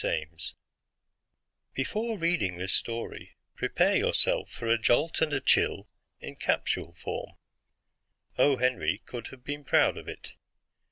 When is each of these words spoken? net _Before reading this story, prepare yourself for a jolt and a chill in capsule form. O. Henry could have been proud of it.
net 0.03 0.53
_Before 1.77 2.19
reading 2.19 2.57
this 2.57 2.73
story, 2.73 3.35
prepare 3.55 3.97
yourself 3.97 4.49
for 4.49 4.65
a 4.67 4.79
jolt 4.79 5.21
and 5.21 5.31
a 5.31 5.39
chill 5.39 5.87
in 6.19 6.37
capsule 6.37 6.95
form. 6.95 7.33
O. 8.35 8.55
Henry 8.57 9.03
could 9.05 9.27
have 9.27 9.43
been 9.43 9.63
proud 9.63 9.97
of 9.97 10.07
it. 10.07 10.33